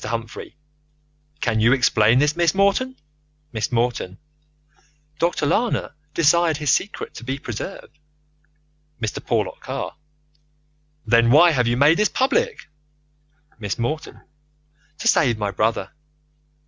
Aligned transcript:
Humphrey. 0.09 0.55
Can 1.41 1.59
you 1.59 1.73
explain 1.73 2.17
this, 2.17 2.35
Miss 2.35 2.55
Morton? 2.55 2.95
Miss 3.53 3.71
Morton: 3.71 4.17
Dr. 5.19 5.45
Lana 5.45 5.93
desired 6.15 6.57
his 6.57 6.71
secret 6.71 7.13
to 7.13 7.23
be 7.23 7.37
preserved. 7.37 7.99
Mr. 8.99 9.23
Porlock 9.23 9.59
Carr: 9.61 9.95
Then 11.05 11.29
why 11.29 11.51
have 11.51 11.67
you 11.67 11.77
made 11.77 11.99
this 11.99 12.09
public? 12.09 12.67
Miss 13.59 13.77
Morton: 13.77 14.21
To 14.97 15.07
save 15.07 15.37
my 15.37 15.51
brother. 15.51 15.91